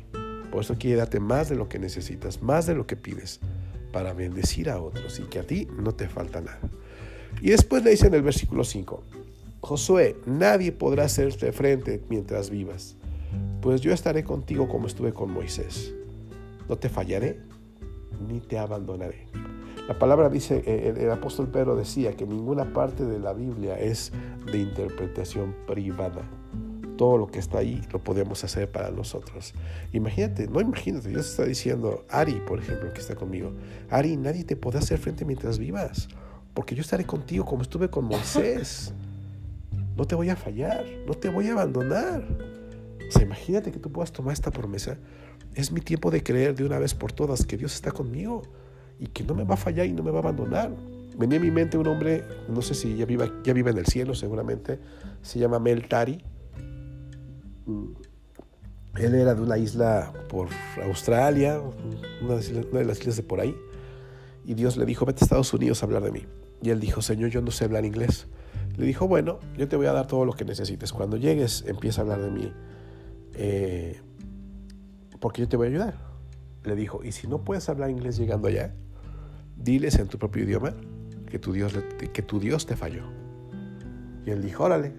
[0.50, 3.40] Por eso quiere darte más de lo que necesitas, más de lo que pides,
[3.90, 6.60] para bendecir a otros y que a ti no te falta nada.
[7.40, 9.02] Y después le dice en el versículo 5,
[9.60, 12.96] Josué, nadie podrá hacerte frente mientras vivas,
[13.60, 15.94] pues yo estaré contigo como estuve con Moisés.
[16.68, 17.40] No te fallaré
[18.28, 19.26] ni te abandonaré.
[19.88, 24.12] La palabra dice, eh, el, apóstol Pedro decía que ninguna parte de la Biblia es
[24.50, 26.22] de interpretación privada.
[26.96, 29.54] Todo lo que está ahí lo podemos hacer para nosotros.
[29.92, 33.52] Imagínate, no imagínate, Dios está diciendo, Ari, por ejemplo, que está conmigo,
[33.90, 36.08] Ari, nadie te podrá hacer frente mientras vivas,
[36.54, 38.94] porque yo estaré contigo como estuve con Moisés.
[39.96, 42.24] No te voy a fallar, no te voy a abandonar.
[43.08, 44.96] O sea, imagínate que tú puedas tomar esta promesa
[45.54, 48.42] es mi tiempo de creer de una vez por todas que Dios está conmigo
[48.98, 50.70] y que no me va a fallar y no me va a abandonar.
[51.16, 53.86] Venía a mi mente un hombre, no sé si ya vive, ya vive en el
[53.86, 54.78] cielo seguramente,
[55.20, 56.24] se llama Mel Tari.
[57.66, 57.86] Mm.
[58.96, 60.48] Él era de una isla por
[60.84, 61.60] Australia,
[62.22, 63.56] una de las islas de por ahí.
[64.44, 66.26] Y Dios le dijo, vete a Estados Unidos a hablar de mí.
[66.62, 68.26] Y él dijo, Señor, yo no sé hablar inglés.
[68.76, 70.92] Le dijo, bueno, yo te voy a dar todo lo que necesites.
[70.92, 72.52] Cuando llegues, empieza a hablar de mí.
[73.34, 74.00] Eh,
[75.22, 75.94] porque yo te voy a ayudar.
[76.64, 78.74] Le dijo, y si no puedes hablar inglés llegando allá,
[79.56, 80.74] diles en tu propio idioma
[81.30, 81.72] que tu Dios,
[82.12, 83.04] que tu Dios te falló.
[84.26, 84.92] Y él dijo, órale.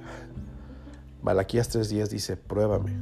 [1.22, 2.94] Malaquías tres días dice, pruébame.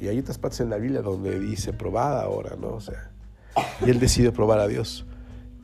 [0.00, 2.68] Y hay otras partes en la Biblia donde dice, probada ahora, ¿no?
[2.68, 3.10] O sea,
[3.84, 5.04] y él decidió probar a Dios.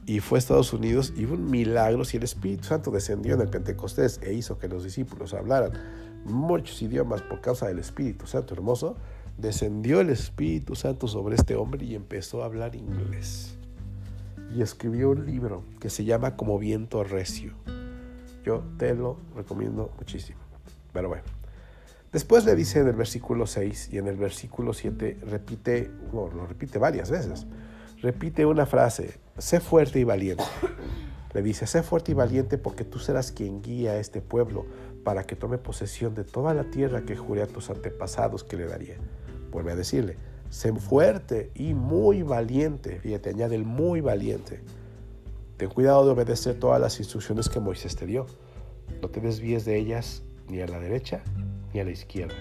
[0.05, 3.40] Y fue a Estados Unidos y hubo un milagro y el Espíritu Santo descendió en
[3.40, 5.72] el Pentecostés e hizo que los discípulos hablaran
[6.26, 8.96] muchos idiomas por causa del Espíritu Santo hermoso
[9.38, 13.57] descendió el Espíritu Santo sobre este hombre y empezó a hablar inglés.
[14.55, 17.53] Y escribió un libro que se llama Como viento recio.
[18.44, 20.38] Yo te lo recomiendo muchísimo.
[20.92, 21.25] Pero bueno.
[22.12, 26.79] Después le dice en el versículo 6 y en el versículo 7 repite, lo repite
[26.79, 27.46] varias veces.
[28.01, 30.44] Repite una frase, sé fuerte y valiente.
[31.35, 34.64] Le dice, sé fuerte y valiente porque tú serás quien guía a este pueblo
[35.05, 38.66] para que tome posesión de toda la tierra que juré a tus antepasados que le
[38.66, 38.96] daría
[39.56, 40.18] vuelve a decirle,
[40.50, 43.00] sé fuerte y muy valiente.
[43.00, 44.60] Fíjate, añade el muy valiente.
[45.56, 48.26] Ten cuidado de obedecer todas las instrucciones que Moisés te dio.
[49.00, 51.22] No te desvíes de ellas ni a la derecha
[51.72, 52.34] ni a la izquierda.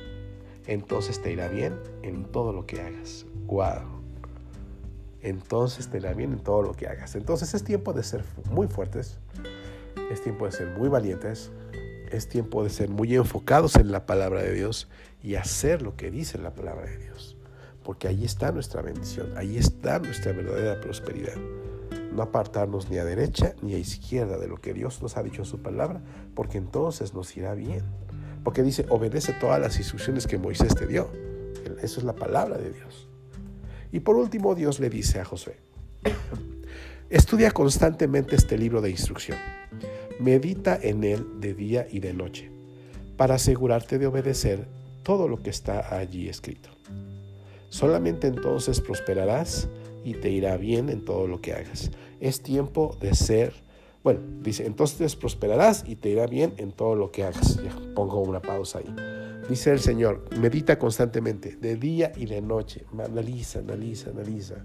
[0.68, 3.26] Entonces te irá bien en todo lo que hagas.
[3.46, 4.04] Wow.
[5.22, 7.16] Entonces te irá bien en todo lo que hagas.
[7.16, 9.20] Entonces es tiempo de ser muy fuertes.
[10.12, 11.50] Es tiempo de ser muy valientes.
[12.12, 14.88] Es tiempo de ser muy enfocados en la palabra de Dios
[15.22, 17.36] y hacer lo que dice la palabra de Dios.
[17.84, 21.36] Porque ahí está nuestra bendición, ahí está nuestra verdadera prosperidad.
[22.12, 25.42] No apartarnos ni a derecha ni a izquierda de lo que Dios nos ha dicho
[25.42, 26.02] en su palabra,
[26.34, 27.84] porque entonces nos irá bien.
[28.44, 31.10] Porque dice, obedece todas las instrucciones que Moisés te dio.
[31.82, 33.10] Eso es la palabra de Dios.
[33.92, 35.58] Y por último, Dios le dice a Josué,
[37.10, 39.38] estudia constantemente este libro de instrucción.
[40.20, 42.50] Medita en él de día y de noche,
[43.18, 44.68] para asegurarte de obedecer
[45.04, 46.70] todo lo que está allí escrito.
[47.70, 49.68] Solamente entonces prosperarás
[50.06, 51.92] y te irá bien en todo lo que hagas.
[52.22, 53.54] Es tiempo de ser,
[54.04, 57.60] bueno, dice, entonces prosperarás y te irá bien en todo lo que hagas.
[57.94, 58.96] Pongo una pausa ahí.
[59.50, 64.56] Dice el Señor, medita constantemente, de día y de noche, analiza, analiza, analiza.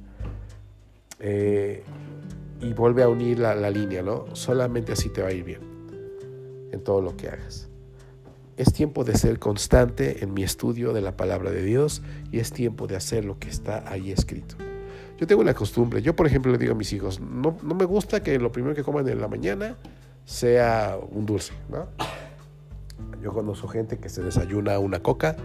[1.21, 1.85] Eh,
[2.61, 4.27] y vuelve a unir la, la línea, ¿no?
[4.35, 5.61] Solamente así te va a ir bien
[6.73, 7.69] en todo lo que hagas.
[8.57, 12.53] Es tiempo de ser constante en mi estudio de la palabra de Dios y es
[12.53, 14.57] tiempo de hacer lo que está ahí escrito.
[15.19, 17.85] Yo tengo la costumbre, yo por ejemplo le digo a mis hijos, no, no me
[17.85, 19.77] gusta que lo primero que coman en la mañana
[20.25, 21.89] sea un dulce, ¿no?
[23.23, 25.37] Yo conozco gente que se desayuna una coca,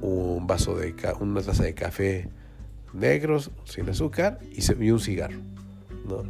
[0.00, 2.28] un vaso de una taza de café
[2.92, 5.38] negros sin azúcar y, un cigarro.
[6.08, 6.22] ¿no?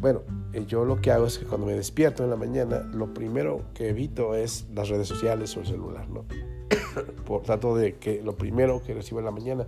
[0.00, 3.12] Bueno, eh, yo lo que hago es que cuando me despierto en la mañana, lo
[3.12, 6.24] primero que evito es las redes sociales o el celular, ¿no?
[7.26, 9.66] Por tanto, de que lo primero que recibo en la mañana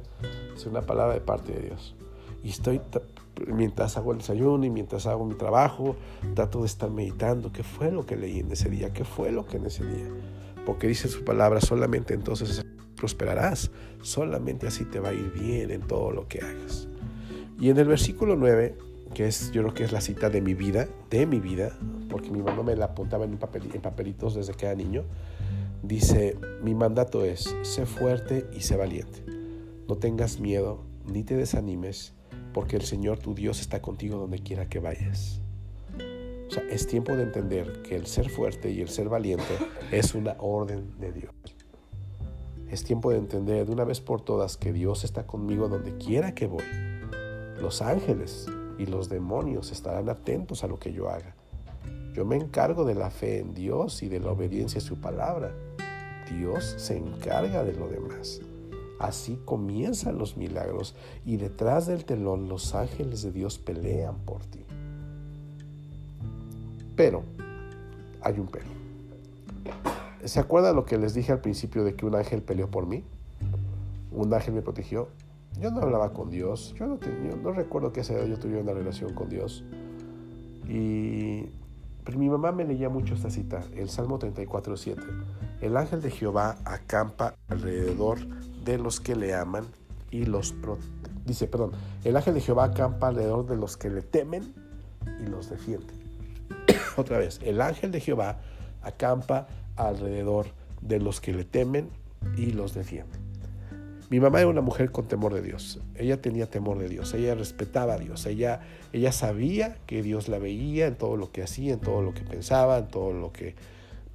[0.54, 1.96] es una palabra de parte de Dios.
[2.44, 2.80] Y estoy,
[3.48, 5.96] mientras hago el desayuno y mientras hago mi trabajo,
[6.34, 9.46] trato de estar meditando qué fue lo que leí en ese día, qué fue lo
[9.46, 10.06] que en ese día.
[10.64, 12.64] Porque dice su palabra, solamente entonces
[13.00, 16.86] prosperarás, solamente así te va a ir bien en todo lo que hagas.
[17.58, 18.76] Y en el versículo 9
[19.14, 21.76] que es yo creo que es la cita de mi vida, de mi vida,
[22.08, 25.04] porque mi mamá me la apuntaba en, en papelitos desde que era niño,
[25.82, 29.24] dice, mi mandato es, sé fuerte y sé valiente,
[29.88, 32.12] no tengas miedo ni te desanimes,
[32.52, 35.40] porque el Señor tu Dios está contigo donde quiera que vayas.
[36.46, 39.56] O sea, es tiempo de entender que el ser fuerte y el ser valiente
[39.92, 41.32] es una orden de Dios.
[42.70, 46.34] Es tiempo de entender de una vez por todas que Dios está conmigo donde quiera
[46.34, 46.64] que voy.
[47.60, 48.46] Los ángeles
[48.78, 51.34] y los demonios estarán atentos a lo que yo haga.
[52.14, 55.52] Yo me encargo de la fe en Dios y de la obediencia a su palabra.
[56.30, 58.40] Dios se encarga de lo demás.
[59.00, 64.60] Así comienzan los milagros y detrás del telón los ángeles de Dios pelean por ti.
[66.94, 67.24] Pero,
[68.20, 68.66] hay un pero.
[70.24, 73.04] ¿Se acuerdan lo que les dije al principio de que un ángel peleó por mí?
[74.12, 75.08] Un ángel me protegió.
[75.58, 79.14] Yo no hablaba con Dios, yo no, recuerdo que esa edad yo tuviera una relación
[79.14, 79.64] con Dios.
[80.68, 81.46] Y,
[82.04, 85.02] pero mi mamá me leía mucho esta cita, el Salmo 34, 7.
[85.60, 88.18] El ángel de Jehová acampa alrededor
[88.64, 89.64] de los que le aman
[90.10, 90.54] y los
[91.26, 91.72] dice, perdón,
[92.04, 94.54] el ángel de Jehová acampa alrededor de los que le temen
[95.20, 95.92] y los defiende.
[96.96, 98.38] Otra vez, el ángel de Jehová
[98.82, 99.46] acampa
[99.88, 100.46] alrededor
[100.80, 101.88] de los que le temen
[102.36, 103.18] y los defiende.
[104.10, 105.80] Mi mamá era una mujer con temor de Dios.
[105.94, 107.14] Ella tenía temor de Dios.
[107.14, 108.26] Ella respetaba a Dios.
[108.26, 108.60] Ella,
[108.92, 112.22] ella sabía que Dios la veía en todo lo que hacía, en todo lo que
[112.22, 113.54] pensaba, en todo lo que...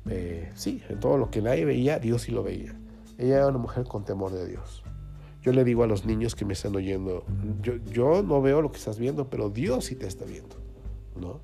[0.10, 2.76] Eh, sí, en todo lo que nadie veía, Dios sí lo veía.
[3.18, 4.84] Ella era una mujer con temor de Dios.
[5.42, 7.24] Yo le digo a los niños que me están oyendo,
[7.62, 10.58] yo, yo no veo lo que estás viendo, pero Dios sí te está viendo.
[11.20, 11.40] ¿no?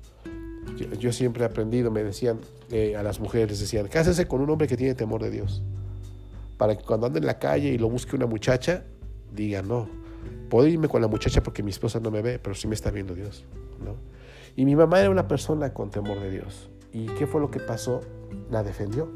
[0.98, 2.38] Yo, siempre he aprendido, me decían
[2.70, 5.62] eh, a las mujeres, decían, cásese con un hombre que tiene temor de Dios
[6.62, 8.84] para que cuando ande en la calle y lo busque una muchacha,
[9.32, 9.88] diga, no,
[10.48, 12.92] puedo irme con la muchacha porque mi esposa no me ve, pero sí me está
[12.92, 13.44] viendo Dios.
[13.84, 13.96] ¿no?
[14.54, 16.70] Y mi mamá era una persona con temor de Dios.
[16.92, 18.00] ¿Y qué fue lo que pasó?
[18.48, 19.10] La defendió.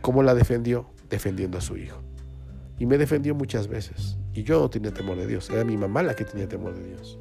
[0.00, 0.86] ¿Cómo la defendió?
[1.10, 2.00] Defendiendo a su hijo.
[2.78, 4.18] Y me defendió muchas veces.
[4.32, 5.50] Y yo no tenía temor de Dios.
[5.50, 7.18] Era mi mamá la que tenía temor de Dios.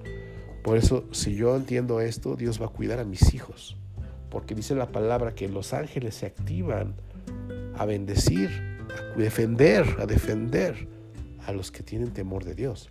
[0.68, 3.78] Por eso, si yo entiendo esto, Dios va a cuidar a mis hijos.
[4.30, 6.94] Porque dice la palabra que los ángeles se activan
[7.78, 8.50] a bendecir,
[9.16, 10.90] a defender, a defender
[11.46, 12.90] a los que tienen temor de Dios.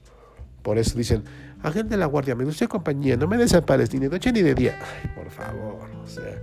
[0.62, 1.24] Por eso dicen,
[1.62, 4.54] agente de la guardia, me gusta compañía, no me desampares ni de noche ni de
[4.54, 4.78] día.
[4.80, 6.42] Ay, por favor, o sea,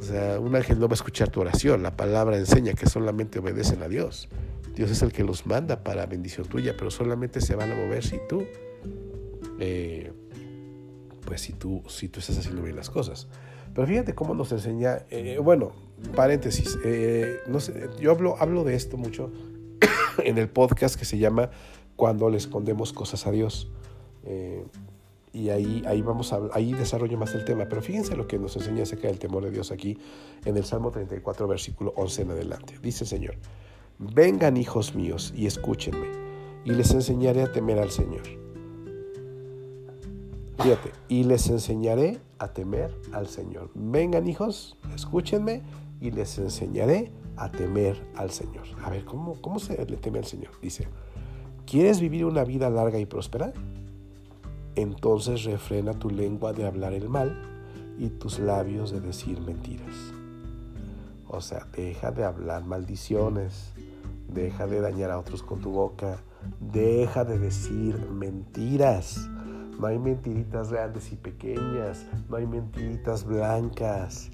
[0.00, 1.82] o sea, un ángel no va a escuchar tu oración.
[1.82, 4.30] La palabra enseña que solamente obedecen a Dios.
[4.74, 8.02] Dios es el que los manda para bendición tuya, pero solamente se van a mover
[8.02, 8.46] si tú,
[9.60, 10.10] eh,
[11.24, 13.28] pues si tú, si tú estás haciendo bien las cosas.
[13.74, 15.72] Pero fíjate cómo nos enseña, eh, bueno,
[16.14, 19.32] paréntesis, eh, no sé, yo hablo, hablo de esto mucho
[20.24, 21.50] en el podcast que se llama
[21.96, 23.70] Cuando le escondemos cosas a Dios.
[24.24, 24.64] Eh,
[25.32, 27.66] y ahí, ahí, vamos a, ahí desarrollo más el tema.
[27.68, 29.98] Pero fíjense lo que nos enseña acerca del temor de Dios aquí
[30.44, 32.74] en el Salmo 34, versículo 11 en adelante.
[32.80, 33.34] Dice el Señor,
[33.98, 36.06] vengan hijos míos y escúchenme,
[36.64, 38.43] y les enseñaré a temer al Señor.
[40.62, 43.70] Fíjate, y les enseñaré a temer al Señor.
[43.74, 45.62] Vengan hijos, escúchenme
[46.00, 48.64] y les enseñaré a temer al Señor.
[48.84, 50.52] A ver, ¿cómo, cómo se le teme al Señor?
[50.62, 50.88] Dice,
[51.66, 53.52] ¿quieres vivir una vida larga y próspera?
[54.76, 57.36] Entonces refrena tu lengua de hablar el mal
[57.98, 59.94] y tus labios de decir mentiras.
[61.28, 63.72] O sea, deja de hablar maldiciones,
[64.28, 66.22] deja de dañar a otros con tu boca,
[66.60, 69.28] deja de decir mentiras.
[69.78, 74.30] No hay mentiritas grandes y pequeñas, no hay mentiritas blancas.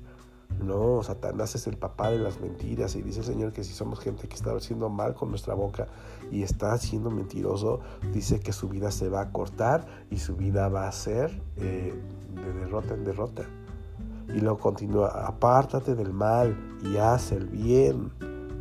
[0.63, 4.01] No, Satanás es el papá de las mentiras y dice el Señor que si somos
[4.01, 5.87] gente que está haciendo mal con nuestra boca
[6.31, 7.81] y está siendo mentiroso,
[8.13, 11.95] dice que su vida se va a cortar y su vida va a ser eh,
[12.35, 13.45] de derrota en derrota.
[14.29, 18.13] Y luego continúa, apártate del mal y haz el bien,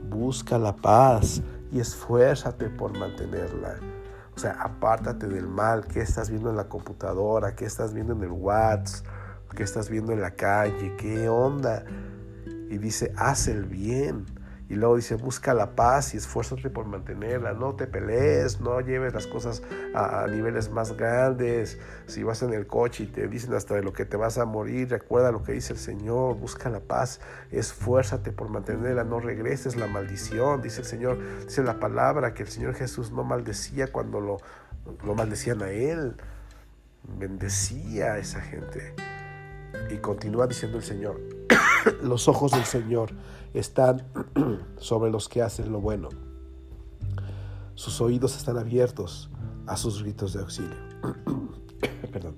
[0.09, 3.98] busca la paz y esfuérzate por mantenerla.
[4.39, 5.85] O sea, apártate del mal.
[5.85, 7.57] ¿Qué estás viendo en la computadora?
[7.57, 9.05] ¿Qué estás viendo en el WhatsApp?
[9.53, 10.95] ¿Qué estás viendo en la calle?
[10.95, 11.83] ¿Qué onda?
[12.69, 14.25] y dice, haz el bien.
[14.70, 17.53] Y luego dice, busca la paz y esfuérzate por mantenerla.
[17.53, 19.63] No te pelees, no lleves las cosas
[19.95, 21.80] a, niveles más grandes.
[22.05, 24.45] Si vas en el coche y te dicen hasta de lo que te vas a
[24.45, 29.76] morir, recuerda lo que dice el Señor, busca la paz, esfuérzate por mantenerla, no regreses
[29.76, 30.61] la maldición.
[30.61, 34.38] Dice el Señor, dice la palabra que el Señor Jesús no maldecía cuando lo,
[35.03, 36.15] lo maldecían a Él,
[37.17, 38.93] bendecía a esa gente.
[39.89, 41.20] Y continúa diciendo el Señor,
[42.03, 43.09] los ojos del Señor
[43.53, 44.05] están
[44.77, 46.09] sobre los que hacen lo bueno.
[47.75, 49.29] Sus oídos están abiertos
[49.67, 50.75] a sus gritos de auxilio.
[52.11, 52.35] Perdón.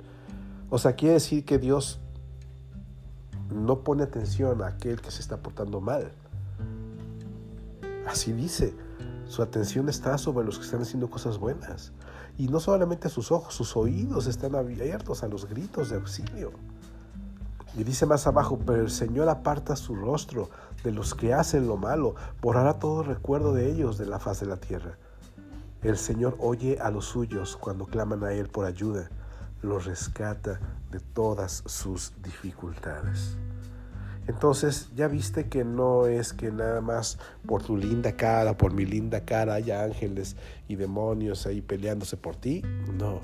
[0.70, 1.99] O sea, quiere decir que Dios
[3.49, 6.12] no pone atención a aquel que se está portando mal.
[8.07, 8.74] Así dice,
[9.28, 11.91] su atención está sobre los que están haciendo cosas buenas.
[12.38, 16.51] Y no solamente sus ojos, sus oídos están abiertos a los gritos de auxilio.
[17.78, 20.49] Y dice más abajo, pero el Señor aparta su rostro
[20.84, 24.48] de los que hacen lo malo, borrará todo recuerdo de ellos de la faz de
[24.48, 24.98] la tierra.
[25.84, 29.10] El Señor oye a los suyos cuando claman a Él por ayuda,
[29.62, 30.60] los rescata
[30.92, 33.38] de todas sus dificultades.
[34.28, 37.18] Entonces, ya viste que no es que nada más
[37.48, 40.36] por tu linda cara, por mi linda cara, haya ángeles
[40.68, 42.62] y demonios ahí peleándose por ti.
[42.94, 43.22] No,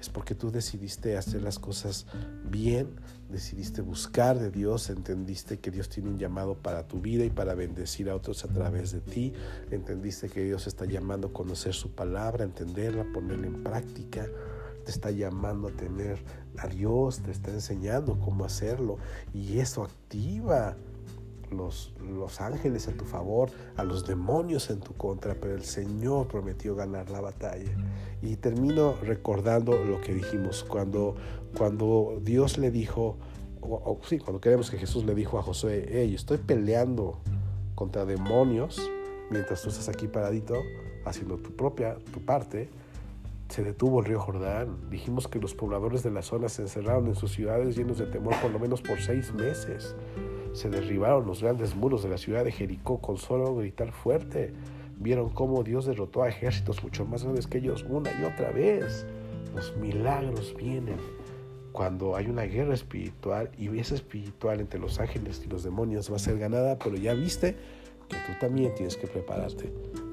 [0.00, 2.06] es porque tú decidiste hacer las cosas
[2.44, 2.94] bien,
[3.36, 7.54] decidiste buscar de Dios, entendiste que Dios tiene un llamado para tu vida y para
[7.54, 9.34] bendecir a otros a través de ti,
[9.70, 14.26] entendiste que Dios está llamando a conocer su palabra, entenderla, ponerla en práctica,
[14.86, 16.18] te está llamando a tener
[16.56, 18.96] a Dios, te está enseñando cómo hacerlo
[19.34, 20.74] y eso activa
[21.50, 21.92] los,
[22.40, 27.10] ángeles a tu favor, a los demonios en tu contra, pero el Señor prometió ganar
[27.10, 27.72] la batalla.
[28.22, 31.14] Y termino recordando lo que dijimos cuando,
[31.56, 33.16] cuando Dios le dijo,
[33.60, 37.18] o, sí, cuando queremos que Jesús le dijo a Josué, hey, estoy peleando
[37.74, 38.90] contra demonios
[39.30, 40.54] mientras tú estás aquí paradito
[41.04, 42.68] haciendo tu propia, tu parte,
[43.48, 44.90] se detuvo el río Jordán.
[44.90, 48.34] Dijimos que los pobladores de la zona se encerraron en sus ciudades llenos de temor
[48.40, 49.94] por lo menos por seis meses.
[50.56, 54.54] Se derribaron los grandes muros de la ciudad de Jericó con solo gritar fuerte.
[54.98, 59.06] Vieron cómo Dios derrotó a ejércitos mucho más grandes que ellos una y otra vez.
[59.54, 60.96] Los milagros vienen
[61.72, 66.16] cuando hay una guerra espiritual y esa espiritual entre los ángeles y los demonios va
[66.16, 67.54] a ser ganada, pero ya viste
[68.08, 69.70] que tú también tienes que prepararte.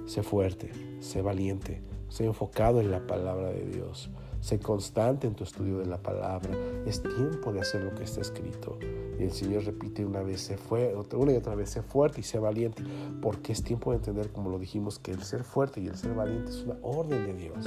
[0.07, 4.09] Sé fuerte, sé valiente, sé enfocado en la palabra de Dios.
[4.43, 6.49] Sé constante en tu estudio de la palabra.
[6.85, 8.77] Es tiempo de hacer lo que está escrito.
[9.17, 12.23] Y el Señor repite una vez, se fue, una y otra vez, sé fuerte y
[12.23, 12.83] sé valiente.
[13.21, 16.13] Porque es tiempo de entender, como lo dijimos, que el ser fuerte y el ser
[16.13, 17.65] valiente es una orden de Dios.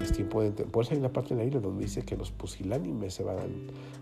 [0.00, 0.72] Es tiempo de entender.
[0.72, 3.36] Por eso hay una parte en la Biblia donde dice que los pusilánimes se van,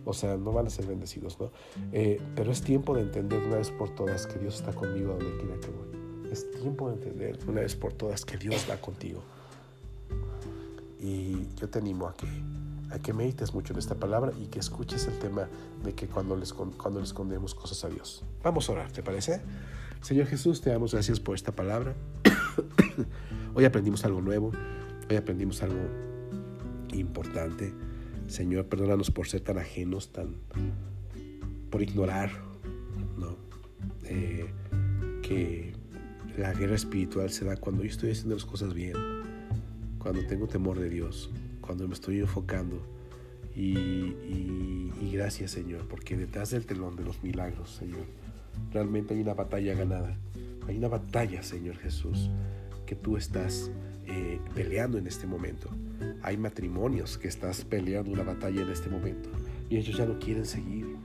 [0.05, 1.51] o sea, no van a ser bendecidos, ¿no?
[1.90, 5.36] Eh, pero es tiempo de entender una vez por todas que Dios está conmigo donde
[5.38, 6.30] quiera que voy.
[6.30, 9.22] Es tiempo de entender una vez por todas que Dios va contigo.
[11.03, 12.28] Y yo te animo a que,
[12.90, 15.48] a que medites mucho en esta palabra y que escuches el tema
[15.82, 18.24] de que cuando, les, cuando le escondemos cosas a Dios.
[18.44, 19.40] Vamos a orar, ¿te parece?
[20.00, 21.96] Señor Jesús, te damos gracias por esta palabra.
[23.55, 24.53] hoy aprendimos algo nuevo,
[25.11, 25.80] hoy aprendimos algo
[26.92, 27.74] importante.
[28.28, 30.36] Señor, perdónanos por ser tan ajenos, tan
[31.68, 32.30] por ignorar,
[33.18, 33.36] ¿no?
[34.05, 34.48] Eh,
[35.22, 35.72] que
[36.38, 39.21] la guerra espiritual se da cuando yo estoy haciendo las cosas bien
[40.03, 41.30] cuando tengo temor de Dios,
[41.61, 42.82] cuando me estoy enfocando.
[43.55, 48.07] Y, gracias Señor, porque detrás del telón de los milagros, Señor,
[48.72, 50.16] realmente hay una batalla ganada.
[50.66, 52.30] Hay una batalla, Señor Jesús,
[52.86, 53.70] que tú estás
[54.07, 55.68] eh, peleando en este momento.
[56.22, 59.28] Hay matrimonios que estás peleando una batalla en este momento.
[59.70, 60.96] Y ellos ya no quieren seguir.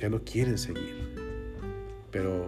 [0.00, 1.14] Ya no quieren seguir.
[2.12, 2.46] Pero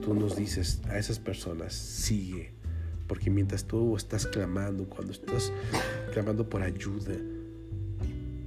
[0.00, 2.61] tú nos dices a esas personas, sigue
[3.06, 5.52] porque mientras tú estás clamando, cuando estás
[6.12, 7.14] clamando por ayuda,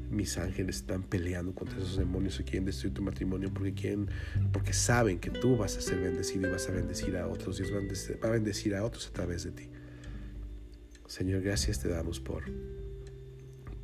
[0.10, 4.08] mis ángeles están peleando contra esos demonios que quieren destruir tu matrimonio porque quieren,
[4.52, 7.58] porque saben que tú vas a ser bendecido y vas a bendecir a otros.
[7.58, 9.70] Dios va a bendecir a otros a través de ti.
[11.08, 12.44] Señor, gracias te damos por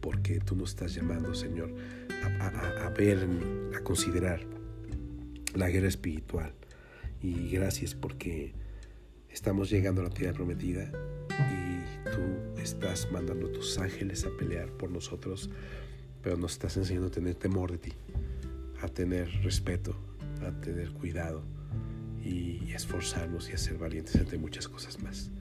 [0.02, 1.74] porque tú nos estás llamando, Señor,
[2.24, 3.28] a, a ver,
[3.76, 4.42] a considerar
[5.56, 6.54] la guerra espiritual.
[7.22, 8.54] Y gracias porque
[9.32, 10.92] Estamos llegando a la tierra prometida
[11.30, 15.50] y tú estás mandando a tus ángeles a pelear por nosotros,
[16.22, 17.94] pero nos estás enseñando a tener temor de ti,
[18.82, 19.96] a tener respeto,
[20.46, 21.44] a tener cuidado
[22.24, 25.32] y esforzarnos y a ser valientes entre muchas cosas más.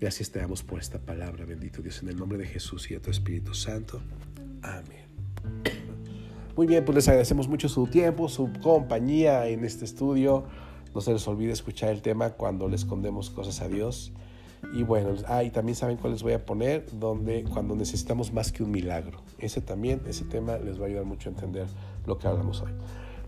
[0.00, 3.00] Gracias te damos por esta palabra, bendito Dios, en el nombre de Jesús y de
[3.00, 4.02] tu Espíritu Santo.
[4.60, 5.06] Amén.
[6.56, 10.46] Muy bien, pues les agradecemos mucho su tiempo, su compañía en este estudio.
[10.96, 14.14] No se les olvide escuchar el tema cuando le escondemos cosas a Dios.
[14.72, 18.50] Y bueno, ah, y también saben cuál les voy a poner, donde cuando necesitamos más
[18.50, 19.20] que un milagro.
[19.36, 21.66] Ese también, ese tema les va a ayudar mucho a entender
[22.06, 22.72] lo que hablamos hoy.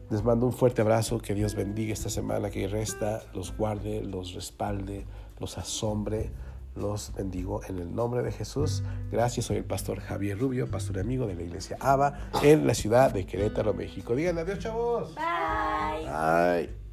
[0.08, 4.32] Les mando un fuerte abrazo, que Dios bendiga esta semana que resta, los guarde, los
[4.32, 5.04] respalde,
[5.38, 6.30] los asombre,
[6.74, 8.82] los bendigo en el nombre de Jesús.
[9.12, 12.72] Gracias, soy el pastor Javier Rubio, pastor y amigo de la iglesia ABA en la
[12.72, 14.16] ciudad de Querétaro, México.
[14.16, 15.14] Díganle adiós, chavos.
[15.14, 16.06] Bye.
[16.06, 16.87] Bye.